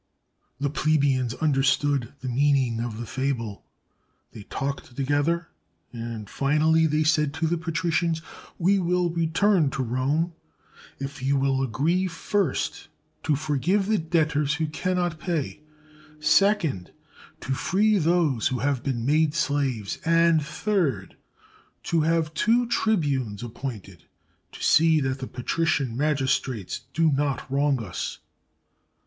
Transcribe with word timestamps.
The 0.59 0.71
plebeians 0.71 1.35
understood 1.35 2.11
the 2.21 2.27
meaning 2.27 2.79
of 2.81 2.97
the 2.97 3.05
fable. 3.05 3.65
They 4.31 4.41
talked 4.41 4.95
together, 4.95 5.49
and 5.93 6.27
finally 6.27 6.87
they 6.87 7.03
said 7.03 7.35
to 7.35 7.45
the 7.45 7.59
patri 7.59 7.91
cians, 7.91 8.23
"We 8.57 8.79
will 8.79 9.11
return 9.11 9.69
to 9.69 9.83
Rome 9.83 10.33
if 10.97 11.21
you 11.21 11.37
will 11.37 11.61
agree, 11.61 12.07
first, 12.07 12.87
to 13.21 13.35
forgive 13.35 13.85
the 13.85 13.99
debtors 13.99 14.55
who 14.55 14.65
cannot 14.65 15.19
pay; 15.19 15.61
second, 16.19 16.89
to 17.41 17.53
free 17.53 17.99
those 17.99 18.47
who 18.47 18.57
have 18.57 18.81
been 18.81 19.05
made 19.05 19.35
slaves; 19.35 19.99
and, 20.03 20.43
third, 20.43 21.15
to 21.83 22.01
have 22.01 22.33
two 22.33 22.65
tribunes 22.67 23.43
appointed 23.43 24.05
to 24.51 24.63
see 24.63 24.99
that 25.01 25.19
the 25.19 25.27
patrician 25.27 25.95
magis 25.95 26.39
trates 26.39 26.79
do 26.91 27.11
not 27.11 27.47
wrong 27.51 27.83
us." 27.85 28.17